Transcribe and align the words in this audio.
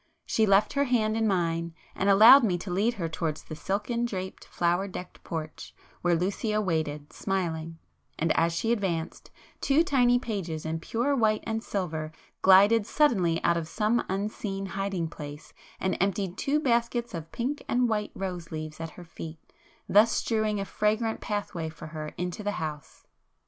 She 0.25 0.47
left 0.47 0.73
her 0.73 0.85
hand 0.85 1.15
in 1.15 1.27
mine, 1.27 1.75
and 1.93 2.09
allowed 2.09 2.43
me 2.43 2.57
to 2.57 2.71
lead 2.71 2.95
her 2.95 3.07
towards 3.07 3.43
the 3.43 3.55
silken 3.55 4.03
draped, 4.03 4.45
flower 4.45 4.87
decked 4.87 5.23
porch, 5.23 5.75
where 6.01 6.15
Lucio 6.15 6.59
waited, 6.59 7.13
smiling,—and 7.13 8.31
as 8.31 8.51
she 8.51 8.71
advanced, 8.71 9.29
two 9.61 9.83
tiny 9.83 10.17
pages 10.17 10.65
in 10.65 10.79
pure 10.79 11.15
white 11.15 11.43
and 11.45 11.63
silver 11.63 12.11
glided 12.41 12.87
suddenly 12.87 13.43
out 13.43 13.57
of 13.57 13.67
some 13.67 14.03
unseen 14.09 14.65
hiding 14.65 15.07
place, 15.07 15.53
and 15.79 15.95
emptied 16.01 16.35
two 16.35 16.59
baskets 16.59 17.13
of 17.13 17.31
pink 17.31 17.63
and 17.67 17.87
white 17.87 18.09
rose 18.15 18.49
leaves 18.51 18.79
at 18.79 18.89
her 18.97 19.05
feet, 19.05 19.37
thus 19.87 20.11
strewing 20.11 20.59
a 20.59 20.65
fragrant 20.65 21.21
pathway 21.21 21.69
for 21.69 21.85
her 21.85 22.07
into 22.17 22.41
the 22.41 22.53
house. 22.53 23.05